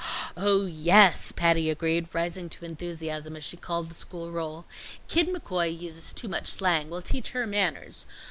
"Oh, 0.35 0.65
yes!" 0.65 1.31
Patty 1.31 1.69
agreed, 1.69 2.07
rising 2.11 2.49
to 2.49 2.65
enthusiasm 2.65 3.35
as 3.35 3.43
she 3.43 3.55
called 3.55 3.87
the 3.87 3.93
school 3.93 4.31
roll. 4.31 4.65
"Kid 5.07 5.27
McCoy 5.29 5.79
uses 5.79 6.11
too 6.11 6.27
much 6.27 6.47
slang. 6.47 6.89
We'll 6.89 7.03
teach 7.03 7.33
her 7.33 7.45
manners. 7.45 8.07